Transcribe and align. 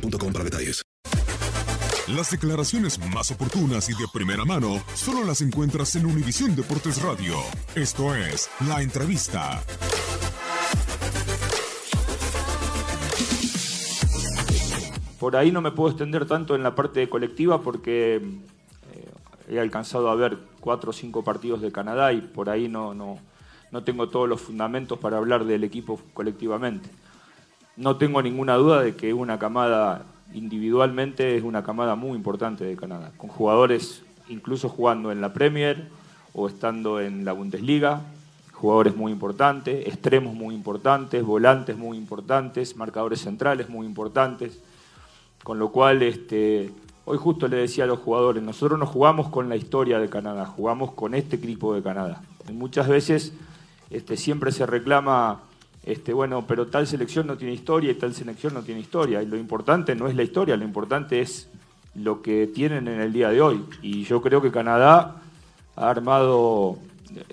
para 0.00 0.44
detalles. 0.44 0.82
Las 2.08 2.30
declaraciones 2.30 2.98
más 3.14 3.30
oportunas 3.30 3.88
y 3.88 3.92
de 3.92 4.06
primera 4.12 4.44
mano 4.44 4.82
solo 4.94 5.24
las 5.24 5.40
encuentras 5.40 5.94
en 5.96 6.06
Univisión 6.06 6.56
Deportes 6.56 7.00
Radio. 7.00 7.36
Esto 7.74 8.14
es 8.14 8.50
La 8.66 8.82
Entrevista. 8.82 9.62
Por 15.20 15.36
ahí 15.36 15.52
no 15.52 15.60
me 15.60 15.70
puedo 15.70 15.90
extender 15.90 16.26
tanto 16.26 16.56
en 16.56 16.64
la 16.64 16.74
parte 16.74 17.08
colectiva 17.08 17.62
porque 17.62 18.16
eh, 18.16 19.10
he 19.48 19.60
alcanzado 19.60 20.10
a 20.10 20.16
ver 20.16 20.36
cuatro 20.58 20.90
o 20.90 20.92
cinco 20.92 21.22
partidos 21.22 21.60
de 21.60 21.70
Canadá 21.70 22.12
y 22.12 22.20
por 22.20 22.50
ahí 22.50 22.68
no, 22.68 22.92
no, 22.92 23.18
no 23.70 23.84
tengo 23.84 24.08
todos 24.08 24.28
los 24.28 24.40
fundamentos 24.40 24.98
para 24.98 25.18
hablar 25.18 25.44
del 25.44 25.62
equipo 25.62 26.00
colectivamente. 26.12 26.90
No 27.76 27.96
tengo 27.96 28.22
ninguna 28.22 28.54
duda 28.54 28.82
de 28.82 28.94
que 28.94 29.14
una 29.14 29.38
camada 29.38 30.04
individualmente 30.34 31.36
es 31.36 31.42
una 31.42 31.62
camada 31.62 31.94
muy 31.94 32.16
importante 32.16 32.64
de 32.64 32.76
Canadá, 32.76 33.12
con 33.16 33.30
jugadores 33.30 34.02
incluso 34.28 34.68
jugando 34.68 35.12
en 35.12 35.20
la 35.20 35.32
Premier 35.32 35.88
o 36.34 36.48
estando 36.48 37.00
en 37.00 37.24
la 37.24 37.32
Bundesliga, 37.32 38.00
jugadores 38.52 38.96
muy 38.96 39.12
importantes, 39.12 39.86
extremos 39.86 40.34
muy 40.34 40.54
importantes, 40.54 41.24
volantes 41.24 41.76
muy 41.76 41.98
importantes, 41.98 42.76
marcadores 42.76 43.20
centrales 43.20 43.68
muy 43.68 43.86
importantes, 43.86 44.60
con 45.42 45.58
lo 45.58 45.70
cual 45.70 46.02
este, 46.02 46.70
hoy 47.04 47.18
justo 47.18 47.48
le 47.48 47.56
decía 47.56 47.84
a 47.84 47.86
los 47.86 47.98
jugadores, 47.98 48.42
nosotros 48.42 48.78
no 48.78 48.86
jugamos 48.86 49.28
con 49.28 49.48
la 49.48 49.56
historia 49.56 49.98
de 49.98 50.08
Canadá, 50.08 50.46
jugamos 50.46 50.92
con 50.92 51.14
este 51.14 51.36
equipo 51.36 51.74
de 51.74 51.82
Canadá. 51.82 52.22
Y 52.48 52.52
muchas 52.52 52.88
veces 52.88 53.32
este, 53.90 54.16
siempre 54.16 54.52
se 54.52 54.64
reclama 54.66 55.40
este, 55.84 56.12
bueno, 56.12 56.46
pero 56.46 56.66
tal 56.66 56.86
selección 56.86 57.26
no 57.26 57.36
tiene 57.36 57.54
historia 57.54 57.90
y 57.90 57.94
tal 57.94 58.14
selección 58.14 58.54
no 58.54 58.62
tiene 58.62 58.80
historia. 58.80 59.22
Y 59.22 59.26
lo 59.26 59.36
importante 59.36 59.94
no 59.94 60.06
es 60.06 60.14
la 60.14 60.22
historia, 60.22 60.56
lo 60.56 60.64
importante 60.64 61.20
es 61.20 61.48
lo 61.94 62.22
que 62.22 62.46
tienen 62.46 62.86
en 62.88 63.00
el 63.00 63.12
día 63.12 63.30
de 63.30 63.40
hoy. 63.40 63.64
Y 63.82 64.04
yo 64.04 64.22
creo 64.22 64.40
que 64.40 64.52
Canadá 64.52 65.20
ha 65.74 65.90
armado, 65.90 66.78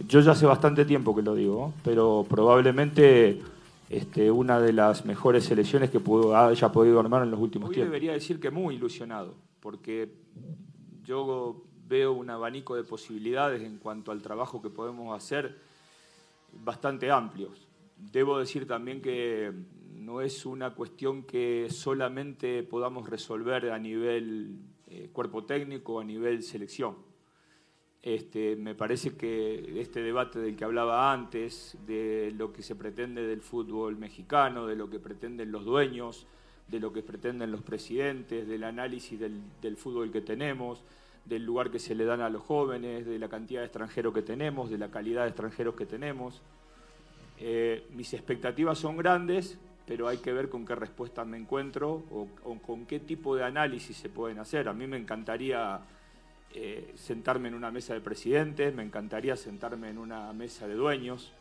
yo 0.07 0.19
ya 0.21 0.31
hace 0.31 0.47
bastante 0.47 0.85
tiempo 0.85 1.15
que 1.15 1.21
lo 1.21 1.35
digo, 1.35 1.73
pero 1.83 2.25
probablemente 2.27 3.39
este, 3.89 4.31
una 4.31 4.59
de 4.59 4.73
las 4.73 5.05
mejores 5.05 5.45
selecciones 5.45 5.91
que 5.91 5.99
pudo, 5.99 6.35
haya 6.35 6.71
podido 6.71 6.99
armar 6.99 7.23
en 7.23 7.31
los 7.31 7.39
últimos 7.39 7.69
tiempos. 7.69 7.91
debería 7.91 8.13
decir 8.13 8.39
que 8.39 8.49
muy 8.49 8.75
ilusionado, 8.75 9.35
porque 9.59 10.11
yo 11.05 11.63
veo 11.87 12.13
un 12.13 12.29
abanico 12.31 12.75
de 12.75 12.83
posibilidades 12.83 13.61
en 13.61 13.77
cuanto 13.77 14.11
al 14.11 14.21
trabajo 14.21 14.61
que 14.61 14.69
podemos 14.69 15.15
hacer 15.15 15.57
bastante 16.63 17.11
amplios 17.11 17.68
Debo 17.99 18.39
decir 18.39 18.65
también 18.65 19.01
que 19.01 19.53
no 19.93 20.21
es 20.21 20.45
una 20.45 20.73
cuestión 20.73 21.23
que 21.23 21.67
solamente 21.69 22.63
podamos 22.63 23.09
resolver 23.09 23.71
a 23.71 23.77
nivel 23.77 24.57
eh, 24.87 25.09
cuerpo 25.11 25.43
técnico, 25.43 25.99
a 25.99 26.03
nivel 26.03 26.41
selección. 26.41 26.95
Este, 28.01 28.55
me 28.55 28.73
parece 28.73 29.17
que 29.17 29.81
este 29.81 30.01
debate 30.01 30.39
del 30.39 30.55
que 30.55 30.63
hablaba 30.63 31.11
antes, 31.11 31.77
de 31.85 32.33
lo 32.37 32.53
que 32.53 32.63
se 32.63 32.75
pretende 32.75 33.27
del 33.27 33.41
fútbol 33.41 33.97
mexicano, 33.97 34.65
de 34.65 34.77
lo 34.77 34.89
que 34.89 34.99
pretenden 34.99 35.51
los 35.51 35.65
dueños, 35.65 36.25
de 36.69 36.79
lo 36.79 36.93
que 36.93 37.03
pretenden 37.03 37.51
los 37.51 37.61
presidentes, 37.61 38.47
del 38.47 38.63
análisis 38.63 39.19
del, 39.19 39.41
del 39.61 39.75
fútbol 39.75 40.11
que 40.11 40.21
tenemos, 40.21 40.85
del 41.25 41.43
lugar 41.43 41.69
que 41.69 41.79
se 41.79 41.93
le 41.93 42.05
dan 42.05 42.21
a 42.21 42.29
los 42.29 42.41
jóvenes, 42.41 43.05
de 43.05 43.19
la 43.19 43.27
cantidad 43.27 43.59
de 43.59 43.65
extranjeros 43.65 44.13
que 44.13 44.21
tenemos, 44.21 44.69
de 44.69 44.77
la 44.77 44.89
calidad 44.89 45.23
de 45.23 45.29
extranjeros 45.29 45.75
que 45.75 45.85
tenemos. 45.85 46.41
Eh, 47.39 47.85
mis 47.91 48.13
expectativas 48.13 48.77
son 48.77 48.97
grandes, 48.97 49.57
pero 49.87 50.07
hay 50.07 50.17
que 50.17 50.33
ver 50.33 50.49
con 50.49 50.65
qué 50.65 50.75
respuesta 50.75 51.23
me 51.25 51.37
encuentro 51.37 52.03
o, 52.11 52.27
con 52.59 52.85
qué 52.85 52.99
tipo 52.99 53.35
de 53.35 53.43
análisis 53.43 53.97
se 53.97 54.09
pueden 54.09 54.39
hacer. 54.39 54.67
A 54.67 54.73
mí 54.73 54.87
me 54.87 54.97
encantaría 54.97 55.79
eh, 56.53 56.93
sentarme 56.95 57.47
en 57.47 57.55
una 57.55 57.71
mesa 57.71 57.93
de 57.93 58.01
presidentes, 58.01 58.75
me 58.75 58.83
encantaría 58.83 59.35
sentarme 59.35 59.89
en 59.89 59.97
una 59.97 60.31
mesa 60.33 60.67
de 60.67 60.75
dueños. 60.75 61.31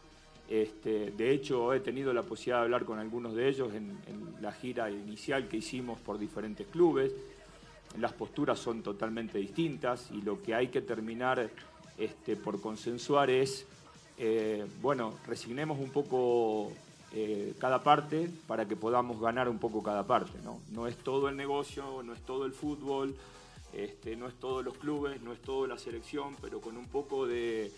Este, 0.48 1.10
de 1.10 1.30
hecho, 1.30 1.74
he 1.74 1.80
tenido 1.80 2.12
la 2.14 2.22
posibilidad 2.22 2.58
de 2.58 2.64
hablar 2.64 2.84
con 2.84 2.98
algunos 2.98 3.34
de 3.34 3.48
ellos 3.48 3.74
en, 3.74 3.98
en 4.06 4.40
la 4.40 4.52
gira 4.52 4.90
inicial 4.90 5.46
que 5.46 5.58
hicimos 5.58 5.98
por 5.98 6.18
diferentes 6.18 6.66
clubes. 6.68 7.12
Las 7.98 8.12
posturas 8.12 8.58
son 8.58 8.82
totalmente 8.82 9.38
distintas 9.38 10.10
y 10.10 10.22
lo 10.22 10.42
que 10.42 10.54
hay 10.54 10.68
que 10.68 10.80
terminar 10.80 11.50
este, 11.98 12.36
por 12.36 12.60
consensuar 12.60 13.28
es 13.28 13.66
eh, 14.18 14.66
bueno, 14.82 15.14
resignemos 15.26 15.78
un 15.78 15.90
poco 15.90 16.72
eh, 17.12 17.54
cada 17.58 17.82
parte 17.82 18.28
para 18.48 18.66
que 18.66 18.74
podamos 18.74 19.20
ganar 19.20 19.48
un 19.48 19.58
poco 19.58 19.82
cada 19.82 20.06
parte. 20.06 20.38
¿no? 20.42 20.86
es 20.88 20.96
todo 20.96 21.28
el 21.28 21.36
negocio, 21.36 22.02
no 22.02 22.12
es 22.12 22.20
todo 22.22 22.44
el 22.44 22.52
fútbol, 22.52 23.14
este, 23.72 24.16
no 24.16 24.26
es 24.26 24.34
todos 24.34 24.64
los 24.64 24.76
clubes, 24.76 25.22
no 25.22 25.32
es 25.32 25.40
toda 25.40 25.68
la 25.68 25.78
selección, 25.78 26.36
pero 26.40 26.60
con 26.60 26.76
un 26.76 26.86
poco 26.86 27.26
de 27.26 27.70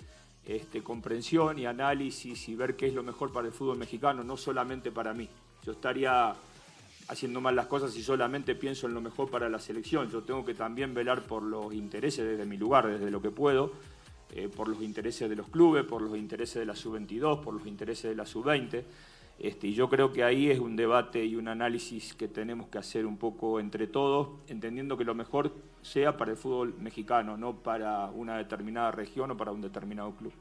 este, 0.46 0.82
comprensión 0.82 1.58
y 1.58 1.66
análisis 1.66 2.48
y 2.48 2.54
ver 2.54 2.74
qué 2.74 2.86
es 2.86 2.94
lo 2.94 3.02
mejor 3.02 3.32
para 3.32 3.46
el 3.46 3.52
fútbol 3.52 3.76
mexicano, 3.76 4.24
no 4.24 4.38
solamente 4.38 4.90
para 4.90 5.12
mí. 5.12 5.28
Yo 5.64 5.72
estaría 5.72 6.34
haciendo 7.08 7.40
mal 7.42 7.54
las 7.54 7.66
cosas 7.66 7.94
y 7.96 8.02
solamente 8.02 8.54
pienso 8.54 8.86
en 8.86 8.94
lo 8.94 9.02
mejor 9.02 9.30
para 9.30 9.50
la 9.50 9.58
selección. 9.58 10.08
Yo 10.10 10.22
tengo 10.22 10.42
que 10.42 10.54
también 10.54 10.94
velar 10.94 11.22
por 11.22 11.42
los 11.42 11.74
intereses 11.74 12.24
desde 12.24 12.46
mi 12.46 12.56
lugar, 12.56 12.86
desde 12.86 13.10
lo 13.10 13.20
que 13.20 13.30
puedo 13.30 13.72
eh, 14.34 14.48
por 14.48 14.68
los 14.68 14.82
intereses 14.82 15.28
de 15.28 15.36
los 15.36 15.48
clubes, 15.48 15.84
por 15.84 16.02
los 16.02 16.16
intereses 16.16 16.56
de 16.56 16.66
la 16.66 16.76
sub-22, 16.76 17.40
por 17.40 17.54
los 17.54 17.66
intereses 17.66 18.10
de 18.10 18.16
la 18.16 18.26
sub-20. 18.26 18.82
Este, 19.38 19.68
y 19.68 19.74
yo 19.74 19.88
creo 19.88 20.12
que 20.12 20.22
ahí 20.22 20.50
es 20.50 20.58
un 20.58 20.76
debate 20.76 21.24
y 21.24 21.34
un 21.34 21.48
análisis 21.48 22.14
que 22.14 22.28
tenemos 22.28 22.68
que 22.68 22.78
hacer 22.78 23.06
un 23.06 23.16
poco 23.16 23.58
entre 23.58 23.86
todos, 23.86 24.28
entendiendo 24.48 24.98
que 24.98 25.04
lo 25.04 25.14
mejor 25.14 25.52
sea 25.82 26.16
para 26.16 26.32
el 26.32 26.36
fútbol 26.36 26.74
mexicano, 26.78 27.38
no 27.38 27.54
para 27.54 28.06
una 28.10 28.36
determinada 28.36 28.90
región 28.90 29.30
o 29.30 29.36
para 29.36 29.50
un 29.50 29.62
determinado 29.62 30.12
club. 30.12 30.32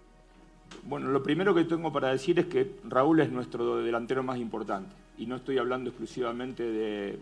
Bueno, 0.83 1.09
lo 1.09 1.24
primero 1.24 1.56
que 1.56 1.63
tengo 1.63 1.91
para 1.91 2.09
decir 2.09 2.39
es 2.39 2.45
que 2.47 2.75
Raúl 2.83 3.21
es 3.21 3.31
nuestro 3.31 3.77
delantero 3.77 4.21
más 4.21 4.38
importante 4.38 4.94
y 5.18 5.25
no 5.25 5.36
estoy 5.36 5.57
hablando 5.57 5.89
exclusivamente 5.89 6.63
de, 6.63 7.19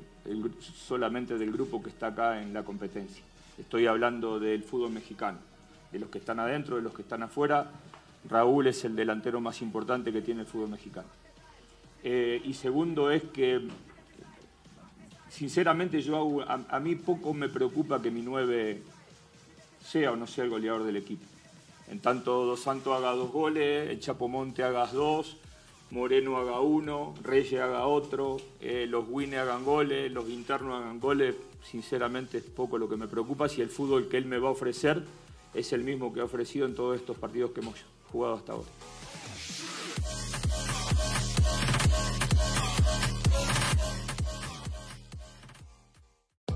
solamente 0.61 1.37
del 1.37 1.51
grupo 1.51 1.81
que 1.81 1.89
está 1.89 2.07
acá 2.07 2.41
en 2.41 2.53
la 2.53 2.63
competencia. 2.63 3.23
Estoy 3.57 3.87
hablando 3.87 4.39
del 4.39 4.63
fútbol 4.63 4.91
mexicano, 4.91 5.39
de 5.97 6.01
los 6.01 6.09
que 6.09 6.19
están 6.19 6.39
adentro, 6.39 6.75
de 6.75 6.83
los 6.83 6.93
que 6.93 7.01
están 7.01 7.23
afuera. 7.23 7.69
Raúl 8.29 8.67
es 8.67 8.83
el 8.85 8.95
delantero 8.95 9.41
más 9.41 9.61
importante 9.61 10.11
que 10.11 10.21
tiene 10.21 10.41
el 10.41 10.47
fútbol 10.47 10.69
mexicano. 10.69 11.07
Eh, 12.03 12.41
y 12.43 12.53
segundo 12.53 13.09
es 13.09 13.23
que, 13.23 13.67
sinceramente, 15.29 16.01
yo 16.01 16.45
a, 16.47 16.79
mí 16.79 16.95
poco 16.95 17.33
me 17.33 17.49
preocupa 17.49 18.01
que 18.01 18.11
mi 18.11 18.21
9 18.21 18.81
sea 19.83 20.11
o 20.11 20.15
no 20.15 20.27
sea 20.27 20.43
el 20.43 20.49
goleador 20.49 20.83
del 20.83 20.97
equipo. 20.97 21.25
En 21.89 21.99
tanto 21.99 22.45
Dos 22.45 22.61
Santos 22.61 22.95
haga 22.95 23.11
dos 23.11 23.31
goles, 23.31 23.89
el 23.89 23.99
Chapomonte 23.99 24.61
haga 24.61 24.85
dos, 24.87 25.37
Moreno 25.89 26.37
haga 26.37 26.59
uno, 26.59 27.15
Reyes 27.23 27.61
haga 27.61 27.87
otro, 27.87 28.37
eh, 28.59 28.85
los 28.89 29.05
Wine 29.07 29.37
hagan 29.37 29.63
goles, 29.63 30.11
los 30.11 30.29
internos 30.29 30.81
hagan 30.81 30.99
goles, 30.99 31.35
sinceramente 31.63 32.39
es 32.39 32.43
poco 32.43 32.77
lo 32.77 32.89
que 32.89 32.97
me 32.97 33.07
preocupa 33.07 33.47
si 33.47 33.61
el 33.61 33.69
fútbol 33.69 34.09
que 34.09 34.17
él 34.17 34.25
me 34.25 34.37
va 34.37 34.49
a 34.49 34.51
ofrecer 34.51 35.01
es 35.57 35.73
el 35.73 35.83
mismo 35.83 36.13
que 36.13 36.19
ha 36.19 36.23
ofrecido 36.23 36.65
en 36.67 36.75
todos 36.75 36.95
estos 36.99 37.17
partidos 37.17 37.51
que 37.51 37.61
hemos 37.61 37.83
jugado 38.11 38.35
hasta 38.35 38.53
ahora. 38.53 38.67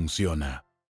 funciona. 0.00 0.69